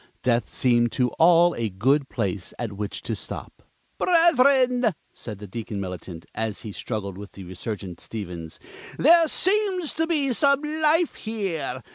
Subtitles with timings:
[0.23, 3.61] Death seemed to all a good place at which to stop.
[3.99, 8.59] "Brethren," said the Deacon Militant, as he struggled with the resurgent Stevens,
[8.97, 9.93] "there seems
[10.35, 11.83] some life here!